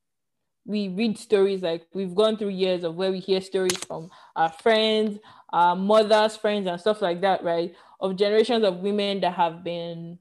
we 0.65 0.87
read 0.89 1.17
stories 1.17 1.61
like 1.61 1.85
we've 1.93 2.15
gone 2.15 2.37
through 2.37 2.49
years 2.49 2.83
of 2.83 2.95
where 2.95 3.11
we 3.11 3.19
hear 3.19 3.41
stories 3.41 3.77
from 3.77 4.09
our 4.35 4.49
friends 4.49 5.19
our 5.51 5.75
mothers 5.75 6.37
friends 6.37 6.67
and 6.67 6.79
stuff 6.79 7.01
like 7.01 7.21
that 7.21 7.43
right? 7.43 7.73
Of 7.99 8.15
generations 8.17 8.63
of 8.63 8.77
women 8.77 9.21
that 9.21 9.33
have 9.33 9.63
been 9.63 10.19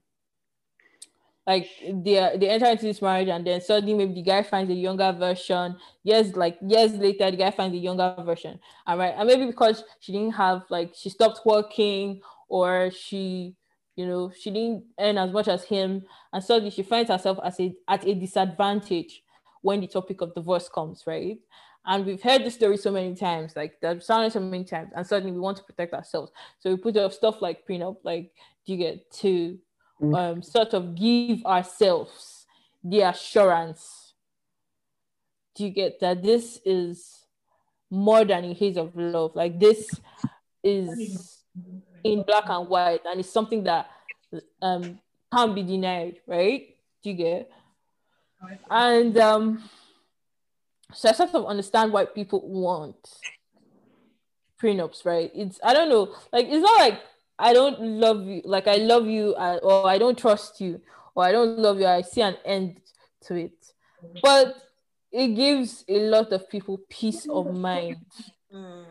like 1.45 1.67
they 1.83 2.37
they 2.37 2.49
enter 2.49 2.67
into 2.67 2.85
this 2.85 3.01
marriage 3.01 3.27
and 3.27 3.45
then 3.45 3.59
suddenly 3.59 3.93
maybe 3.93 4.13
the 4.13 4.21
guy 4.21 4.43
finds 4.43 4.71
a 4.71 4.75
younger 4.75 5.11
version 5.11 5.75
years 6.03 6.35
like 6.35 6.57
years 6.65 6.93
later 6.93 7.29
the 7.29 7.37
guy 7.37 7.51
finds 7.51 7.75
a 7.75 7.79
younger 7.79 8.15
version. 8.19 8.59
All 8.87 8.97
right. 8.97 9.13
And 9.17 9.27
maybe 9.27 9.45
because 9.47 9.83
she 9.99 10.13
didn't 10.13 10.33
have 10.33 10.63
like 10.69 10.93
she 10.95 11.09
stopped 11.09 11.41
working 11.45 12.21
or 12.47 12.91
she 12.91 13.55
you 13.95 14.05
know 14.07 14.31
she 14.37 14.51
didn't 14.51 14.85
earn 14.99 15.17
as 15.17 15.31
much 15.31 15.49
as 15.49 15.65
him. 15.65 16.03
And 16.31 16.43
suddenly 16.43 16.71
she 16.71 16.83
finds 16.83 17.09
herself 17.09 17.39
as 17.43 17.59
a 17.59 17.75
at 17.89 18.07
a 18.07 18.15
disadvantage 18.15 19.23
when 19.61 19.81
the 19.81 19.87
topic 19.87 20.21
of 20.21 20.33
divorce 20.33 20.69
comes 20.69 21.03
right? 21.05 21.39
And 21.85 22.05
we've 22.05 22.21
heard 22.21 22.45
this 22.45 22.53
story 22.53 22.77
so 22.77 22.91
many 22.91 23.15
times 23.15 23.57
like 23.57 23.81
that 23.81 24.01
sounded 24.01 24.31
so 24.31 24.39
many 24.39 24.63
times. 24.63 24.91
And 24.95 25.05
suddenly 25.05 25.33
we 25.33 25.41
want 25.41 25.57
to 25.57 25.63
protect 25.63 25.93
ourselves. 25.93 26.31
So 26.59 26.69
we 26.69 26.77
put 26.77 26.95
up 26.95 27.11
stuff 27.11 27.41
like 27.41 27.67
prenup 27.67 27.97
like 28.03 28.31
do 28.65 28.71
you 28.71 28.77
get 28.77 29.11
to 29.11 29.59
um, 30.01 30.41
sort 30.41 30.73
of 30.73 30.95
give 30.95 31.45
ourselves 31.45 32.45
the 32.83 33.01
assurance. 33.01 34.13
Do 35.55 35.65
you 35.65 35.69
get 35.69 35.99
that? 36.01 36.23
This 36.23 36.59
is 36.65 37.23
more 37.89 38.25
than 38.25 38.45
a 38.45 38.53
haze 38.53 38.77
of 38.77 38.95
love. 38.95 39.35
Like 39.35 39.59
this 39.59 39.87
is 40.63 41.43
in 42.03 42.23
black 42.23 42.45
and 42.49 42.67
white 42.67 43.01
and 43.05 43.19
it's 43.19 43.29
something 43.29 43.63
that 43.63 43.89
um 44.61 44.99
can't 45.31 45.55
be 45.55 45.63
denied 45.63 46.17
right? 46.27 46.75
Do 47.03 47.09
you 47.11 47.15
get? 47.15 47.51
And 48.69 49.17
um 49.17 49.69
so 50.93 51.09
i 51.09 51.11
sort 51.11 51.33
of 51.33 51.45
understand 51.45 51.91
why 51.91 52.05
people 52.05 52.41
want 52.47 52.97
prenups 54.61 55.05
right? 55.05 55.31
It's 55.35 55.59
i 55.63 55.73
don't 55.73 55.89
know 55.89 56.15
like 56.31 56.47
it's 56.49 56.63
not 56.63 56.79
like 56.79 56.99
i 57.39 57.53
don't 57.53 57.79
love 57.81 58.25
you 58.25 58.41
like 58.45 58.67
i 58.67 58.75
love 58.77 59.05
you 59.07 59.33
uh, 59.35 59.59
or 59.63 59.87
i 59.89 59.97
don't 59.97 60.17
trust 60.17 60.61
you 60.61 60.79
or 61.15 61.23
i 61.23 61.31
don't 61.31 61.57
love 61.57 61.79
you 61.79 61.85
i 61.87 62.01
see 62.01 62.21
an 62.21 62.35
end 62.45 62.79
to 63.21 63.35
it 63.35 63.73
but 64.21 64.55
it 65.11 65.29
gives 65.29 65.83
a 65.87 65.99
lot 65.99 66.31
of 66.31 66.49
people 66.49 66.79
peace 66.89 67.27
of 67.29 67.51
mind 67.53 67.97
Mm. 68.53 68.85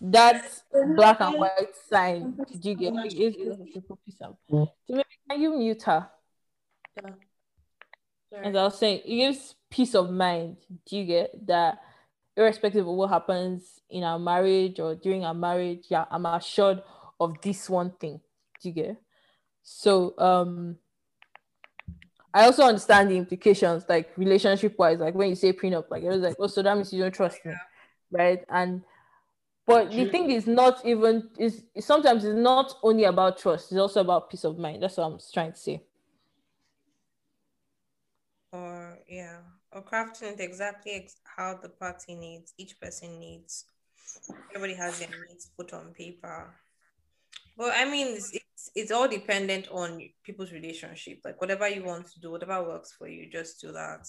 that 0.00 0.44
black 0.94 1.20
and 1.20 1.38
white 1.38 1.74
sign 1.88 2.36
do 2.60 2.68
you 2.70 2.74
get 2.76 2.92
it 2.94 3.14
gives 3.14 3.36
a 3.38 3.48
lot 3.48 3.60
of 3.60 3.66
people 3.72 3.98
peace 4.04 4.20
of 4.20 4.36
so 4.50 4.70
can 5.30 5.40
you 5.40 5.56
mute 5.56 5.82
her 5.84 6.08
Yeah. 8.32 8.48
as 8.48 8.56
I 8.56 8.62
was 8.64 8.78
saying, 8.78 9.00
it 9.04 9.16
gives 9.16 9.54
peace 9.70 9.94
of 9.94 10.10
mind. 10.10 10.56
Do 10.84 10.96
you 10.98 11.04
get 11.04 11.46
that? 11.46 11.78
Irrespective 12.36 12.86
of 12.86 12.94
what 12.94 13.08
happens 13.10 13.80
in 13.88 14.04
our 14.04 14.18
marriage 14.18 14.78
or 14.78 14.94
during 14.94 15.24
our 15.24 15.34
marriage, 15.34 15.86
yeah, 15.88 16.04
I'm 16.10 16.26
assured 16.26 16.82
of 17.18 17.40
this 17.40 17.70
one 17.70 17.92
thing. 17.92 18.20
Do 18.60 18.68
you 18.68 18.74
get? 18.74 18.96
So, 19.62 20.14
um, 20.18 20.76
I 22.34 22.44
also 22.44 22.64
understand 22.64 23.10
the 23.10 23.16
implications, 23.16 23.84
like 23.88 24.10
relationship 24.18 24.78
wise, 24.78 24.98
like 24.98 25.14
when 25.14 25.30
you 25.30 25.34
say 25.34 25.52
prenup, 25.52 25.90
like 25.90 26.02
it 26.02 26.08
was 26.08 26.20
like, 26.20 26.36
oh, 26.38 26.46
so 26.46 26.62
that 26.62 26.76
means 26.76 26.92
you 26.92 27.00
don't 27.00 27.14
trust 27.14 27.44
me, 27.46 27.54
right? 28.10 28.44
And 28.50 28.82
but 29.66 29.90
the 29.90 30.04
thing 30.04 30.30
is 30.30 30.46
not 30.46 30.84
even 30.84 31.30
is 31.38 31.64
sometimes 31.80 32.24
it's 32.24 32.38
not 32.38 32.74
only 32.82 33.04
about 33.04 33.38
trust; 33.38 33.72
it's 33.72 33.80
also 33.80 34.00
about 34.02 34.28
peace 34.30 34.44
of 34.44 34.58
mind. 34.58 34.82
That's 34.82 34.98
what 34.98 35.04
I'm 35.04 35.18
trying 35.32 35.52
to 35.52 35.58
say. 35.58 35.82
or 38.52 38.98
yeah 39.08 39.38
or 39.72 39.82
crafting 39.82 40.32
it 40.32 40.40
exactly 40.40 40.92
ex- 40.92 41.16
how 41.24 41.54
the 41.54 41.68
party 41.68 42.14
needs 42.14 42.54
each 42.58 42.80
person 42.80 43.18
needs. 43.18 43.64
Everybody 44.54 44.74
has 44.74 44.98
their 44.98 45.08
needs 45.28 45.50
put 45.56 45.72
on 45.72 45.92
paper. 45.92 46.54
But 47.56 47.72
i 47.74 47.84
mean 47.84 48.08
it's, 48.08 48.32
it's 48.32 48.70
it's 48.74 48.90
all 48.90 49.08
dependent 49.08 49.68
on 49.70 50.00
people's 50.22 50.52
relationship. 50.52 51.20
Like 51.24 51.40
whatever 51.40 51.68
you 51.68 51.84
want 51.84 52.06
to 52.12 52.20
do 52.20 52.30
whatever 52.30 52.62
works 52.62 52.92
for 52.92 53.08
you 53.08 53.30
just 53.30 53.60
do 53.60 53.72
that. 53.72 54.08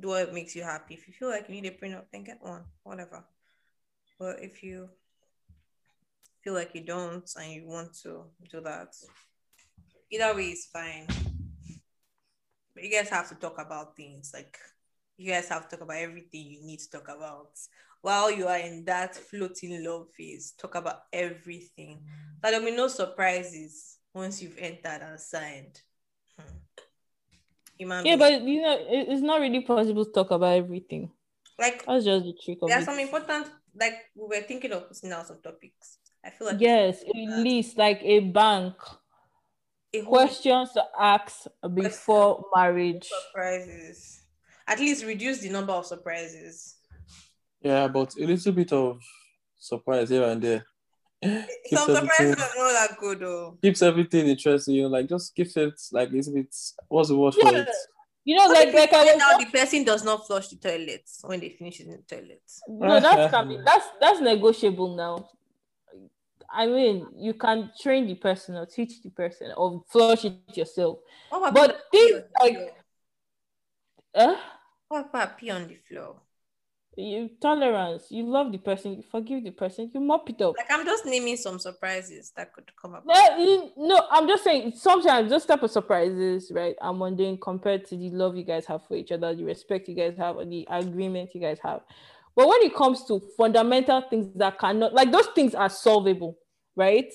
Do 0.00 0.08
what 0.08 0.32
makes 0.32 0.54
you 0.54 0.62
happy. 0.62 0.94
If 0.94 1.08
you 1.08 1.14
feel 1.14 1.28
like 1.28 1.48
you 1.48 1.60
need 1.60 1.66
a 1.66 1.70
prenup 1.70 2.04
then 2.12 2.24
get 2.24 2.38
one 2.40 2.64
whatever. 2.82 3.24
But 4.18 4.42
if 4.42 4.62
you 4.62 4.88
feel 6.42 6.54
like 6.54 6.74
you 6.74 6.84
don't 6.84 7.28
and 7.36 7.52
you 7.52 7.66
want 7.66 7.94
to 8.02 8.24
do 8.50 8.60
that 8.60 8.94
either 10.10 10.34
way 10.34 10.50
is 10.50 10.66
fine. 10.66 11.06
But 12.74 12.84
you 12.84 12.90
guys 12.90 13.08
have 13.10 13.28
to 13.30 13.34
talk 13.34 13.58
about 13.58 13.96
things 13.96 14.30
like 14.32 14.58
you 15.18 15.32
guys 15.32 15.48
have 15.48 15.68
to 15.68 15.76
talk 15.76 15.84
about 15.84 15.96
everything 15.96 16.46
you 16.46 16.62
need 16.64 16.78
to 16.78 16.90
talk 16.90 17.08
about 17.08 17.50
while 18.00 18.30
you 18.30 18.46
are 18.46 18.58
in 18.58 18.84
that 18.84 19.14
floating 19.16 19.84
love 19.84 20.06
phase. 20.16 20.52
Talk 20.56 20.76
about 20.76 21.02
everything. 21.12 22.00
But 22.40 22.52
there'll 22.52 22.64
be 22.64 22.74
no 22.76 22.86
surprises 22.88 23.98
once 24.14 24.40
you've 24.40 24.56
entered 24.58 25.02
and 25.02 25.18
signed. 25.20 25.80
Hmm. 26.38 26.46
Yeah, 27.78 28.16
beings- 28.16 28.18
but 28.18 28.42
you 28.42 28.62
know, 28.62 28.72
it- 28.78 29.08
it's 29.08 29.20
not 29.22 29.40
really 29.40 29.60
possible 29.62 30.04
to 30.04 30.12
talk 30.12 30.30
about 30.30 30.56
everything. 30.56 31.12
like 31.58 31.84
That's 31.84 32.04
just 32.04 32.24
the 32.24 32.34
trick 32.40 32.58
of 32.62 32.68
there 32.68 32.78
are 32.78 32.82
it. 32.82 32.84
some 32.84 33.00
important 33.00 33.50
like 33.74 33.94
we 34.14 34.26
were 34.28 34.42
thinking 34.46 34.70
of 34.72 34.86
putting 34.88 35.10
out 35.12 35.26
some 35.26 35.40
topics. 35.42 35.98
I 36.24 36.30
feel 36.30 36.46
like 36.46 36.60
Yes, 36.60 37.02
at 37.02 37.42
least 37.42 37.76
like 37.76 38.00
a 38.02 38.20
bank. 38.20 38.74
a 39.92 40.02
Questions 40.02 40.72
to 40.74 40.84
ask 40.98 41.46
before 41.74 42.44
marriage. 42.54 43.08
surprises. 43.08 44.17
At 44.68 44.78
least 44.78 45.04
reduce 45.04 45.38
the 45.40 45.48
number 45.48 45.72
of 45.72 45.86
surprises. 45.86 46.76
Yeah, 47.62 47.88
but 47.88 48.14
a 48.16 48.24
little 48.26 48.52
bit 48.52 48.72
of 48.72 49.00
surprise 49.58 50.10
here 50.10 50.24
and 50.24 50.40
there. 50.42 50.64
keeps 51.22 51.82
Some 51.82 51.94
surprises 51.96 52.20
everything, 52.20 52.44
are 52.60 52.72
not 52.72 52.88
that 52.88 52.96
good 53.00 53.18
though. 53.20 53.58
keeps 53.60 53.82
everything 53.82 54.28
interesting. 54.28 54.74
You 54.76 54.82
know, 54.82 54.88
like 54.88 55.08
just 55.08 55.34
keeps 55.34 55.56
it 55.56 55.74
like 55.90 56.10
a 56.10 56.12
little 56.12 56.34
bit. 56.34 56.54
What's 56.88 57.08
the 57.08 57.16
word 57.16 57.34
for 57.34 57.48
it? 57.56 57.68
You 58.24 58.36
know, 58.36 58.46
What 58.46 58.66
like 58.66 58.74
like 58.74 58.92
I 58.92 59.04
was 59.14 59.22
out 59.22 59.40
the 59.40 59.46
person 59.58 59.84
does 59.84 60.04
not 60.04 60.26
flush 60.26 60.48
the 60.48 60.56
toilets 60.56 61.20
when 61.24 61.40
they 61.40 61.48
finish 61.48 61.80
in 61.80 61.90
the 61.90 61.98
toilet? 62.06 62.42
no, 62.68 63.00
that's 63.00 63.32
can 63.32 63.48
be 63.48 63.56
that's 63.64 63.86
that's 64.00 64.20
negotiable 64.20 64.94
now. 64.94 65.28
I 66.52 66.66
mean, 66.66 67.06
you 67.16 67.34
can 67.34 67.70
train 67.80 68.06
the 68.06 68.14
person 68.14 68.56
or 68.56 68.66
teach 68.66 69.02
the 69.02 69.10
person 69.10 69.50
or 69.56 69.82
flush 69.90 70.24
it 70.26 70.34
yourself. 70.54 70.98
What 71.30 71.38
about 71.50 71.54
But 71.54 71.80
pee 71.92 72.10
things 72.12 72.24
like- 72.40 72.54
floor? 72.54 72.70
Uh, 74.14 74.36
what 74.88 75.08
about 75.10 75.38
pee 75.38 75.50
on 75.50 75.68
the 75.68 75.76
floor? 75.88 76.20
you 76.98 77.30
tolerance, 77.40 78.06
you 78.10 78.24
love 78.24 78.50
the 78.50 78.58
person, 78.58 78.96
you 78.96 79.02
forgive 79.10 79.44
the 79.44 79.50
person, 79.50 79.90
you 79.94 80.00
mop 80.00 80.28
it 80.28 80.40
up. 80.42 80.56
Like 80.56 80.70
I'm 80.70 80.84
just 80.84 81.06
naming 81.06 81.36
some 81.36 81.58
surprises 81.58 82.32
that 82.36 82.52
could 82.52 82.70
come 82.80 82.94
up. 82.94 83.04
Eh, 83.08 83.36
no, 83.38 83.72
no, 83.76 84.06
I'm 84.10 84.26
just 84.26 84.44
saying 84.44 84.72
sometimes 84.74 85.30
those 85.30 85.46
type 85.46 85.62
of 85.62 85.70
surprises, 85.70 86.50
right, 86.52 86.74
are 86.80 86.92
mundane 86.92 87.38
compared 87.40 87.86
to 87.86 87.96
the 87.96 88.10
love 88.10 88.36
you 88.36 88.44
guys 88.44 88.66
have 88.66 88.84
for 88.86 88.96
each 88.96 89.12
other, 89.12 89.34
the 89.34 89.44
respect 89.44 89.88
you 89.88 89.94
guys 89.94 90.16
have, 90.18 90.38
and 90.38 90.52
the 90.52 90.66
agreement 90.70 91.30
you 91.34 91.40
guys 91.40 91.58
have. 91.62 91.82
But 92.34 92.48
when 92.48 92.62
it 92.62 92.74
comes 92.74 93.04
to 93.06 93.22
fundamental 93.36 94.02
things 94.02 94.32
that 94.36 94.58
cannot, 94.58 94.92
like 94.92 95.12
those 95.12 95.28
things 95.28 95.54
are 95.54 95.68
solvable, 95.68 96.36
right? 96.76 97.12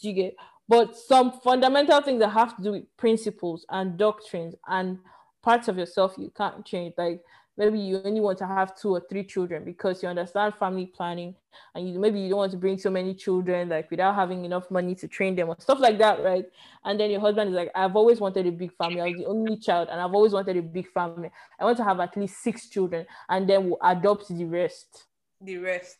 Do 0.00 0.08
you 0.08 0.14
get? 0.14 0.36
But 0.68 0.96
some 0.96 1.40
fundamental 1.44 2.00
things 2.02 2.20
that 2.20 2.30
have 2.30 2.56
to 2.56 2.62
do 2.62 2.72
with 2.72 2.96
principles 2.96 3.64
and 3.70 3.96
doctrines 3.96 4.54
and 4.66 4.98
parts 5.46 5.68
of 5.68 5.78
yourself 5.78 6.16
you 6.18 6.32
can't 6.36 6.64
change. 6.66 6.92
Like 6.98 7.22
maybe 7.56 7.78
you 7.78 8.02
only 8.04 8.20
want 8.20 8.36
to 8.38 8.46
have 8.46 8.76
two 8.76 8.90
or 8.90 9.02
three 9.08 9.22
children 9.24 9.64
because 9.64 10.02
you 10.02 10.08
understand 10.08 10.54
family 10.56 10.86
planning 10.86 11.36
and 11.74 11.88
you 11.88 11.98
maybe 12.00 12.18
you 12.20 12.28
don't 12.30 12.38
want 12.38 12.50
to 12.50 12.58
bring 12.58 12.76
so 12.76 12.90
many 12.90 13.14
children 13.14 13.68
like 13.68 13.88
without 13.90 14.14
having 14.14 14.44
enough 14.44 14.68
money 14.70 14.94
to 14.94 15.08
train 15.08 15.36
them 15.36 15.48
or 15.48 15.56
stuff 15.58 15.78
like 15.78 15.98
that 15.98 16.22
right 16.22 16.44
and 16.84 17.00
then 17.00 17.10
your 17.10 17.20
husband 17.20 17.48
is 17.48 17.56
like 17.56 17.70
i've 17.74 17.96
always 17.96 18.20
wanted 18.20 18.46
a 18.46 18.52
big 18.52 18.70
family 18.76 19.00
i 19.00 19.06
was 19.06 19.16
the 19.16 19.24
only 19.24 19.56
child 19.56 19.88
and 19.90 19.98
i've 19.98 20.12
always 20.12 20.32
wanted 20.32 20.54
a 20.58 20.62
big 20.62 20.86
family 20.92 21.30
i 21.58 21.64
want 21.64 21.78
to 21.78 21.84
have 21.84 21.98
at 21.98 22.14
least 22.14 22.42
six 22.42 22.68
children 22.68 23.06
and 23.30 23.48
then 23.48 23.64
we'll 23.64 23.78
adopt 23.82 24.28
the 24.28 24.44
rest 24.44 25.06
The 25.40 25.56
rest. 25.58 25.98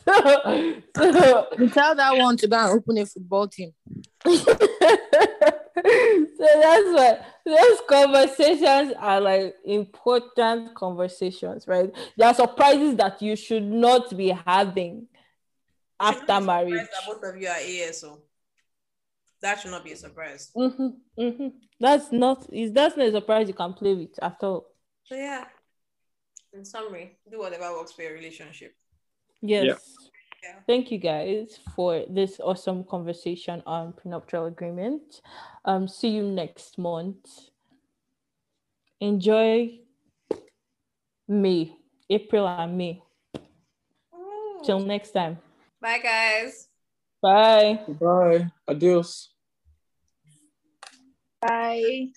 so, 0.06 0.82
so 0.96 1.68
tell 1.74 1.96
that 1.96 2.18
one 2.18 2.38
to 2.38 2.48
go 2.48 2.58
and 2.58 2.78
open 2.78 2.98
a 2.98 3.06
football 3.06 3.48
team. 3.48 3.74
so 6.38 6.48
that's 6.62 6.94
what 6.94 7.26
those 7.46 7.82
conversations 7.90 8.94
are 9.00 9.20
like 9.20 9.56
important 9.66 10.76
conversations, 10.76 11.68
right? 11.68 11.92
There 12.16 12.28
are 12.28 12.34
surprises 12.34 12.96
that 12.98 13.22
you 13.22 13.36
should 13.36 13.64
not 13.64 14.16
be 14.16 14.30
having 14.46 15.08
after 16.00 16.40
marriage. 16.40 16.74
that 16.74 17.06
both 17.08 17.24
of 17.24 17.42
you 17.42 17.48
are 17.48 17.56
ASO. 17.56 18.20
That 19.42 19.60
should 19.60 19.72
not 19.72 19.84
be 19.84 19.94
a 19.94 19.98
surprise. 19.98 20.52
hmm 20.56 20.90
hmm 21.18 21.48
That's 21.80 22.12
not 22.12 22.46
is 22.54 22.72
that's 22.72 22.96
not 22.96 23.08
a 23.08 23.12
surprise 23.12 23.48
you 23.48 23.54
can 23.54 23.74
play 23.74 23.96
with 23.96 24.22
at 24.22 24.38
all. 24.44 24.68
So 25.04 25.16
yeah. 25.16 25.46
In 26.54 26.64
summary, 26.64 27.18
do 27.30 27.40
whatever 27.40 27.74
works 27.74 27.94
for 27.94 28.04
your 28.04 28.14
relationship. 28.14 28.76
Yes. 29.42 29.66
Yeah. 29.66 30.03
Thank 30.68 30.92
you 30.92 30.98
guys 30.98 31.60
for 31.76 32.04
this 32.10 32.40
awesome 32.40 32.84
conversation 32.84 33.62
on 33.66 33.94
prenuptial 33.94 34.46
agreement. 34.46 35.22
Um, 35.66 35.88
see 35.88 36.10
you 36.10 36.24
next 36.24 36.78
month. 36.78 37.50
Enjoy 39.00 39.80
May, 41.28 41.76
April 42.10 42.48
and 42.48 42.78
May. 42.78 43.04
Till 44.64 44.80
next 44.80 45.12
time. 45.12 45.38
Bye 45.82 46.00
guys. 46.00 46.70
Bye. 47.22 47.80
Bye. 48.00 48.52
Adios. 48.68 49.34
Bye. 51.42 52.14